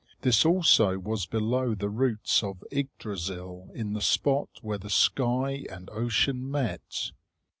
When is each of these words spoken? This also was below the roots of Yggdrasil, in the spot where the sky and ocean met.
This 0.21 0.45
also 0.47 0.97
was 0.97 1.27
below 1.27 1.75
the 1.75 1.87
roots 1.87 2.41
of 2.41 2.63
Yggdrasil, 2.71 3.69
in 3.75 3.93
the 3.93 4.01
spot 4.01 4.49
where 4.63 4.79
the 4.79 4.89
sky 4.89 5.63
and 5.69 5.91
ocean 5.91 6.49
met. 6.49 7.11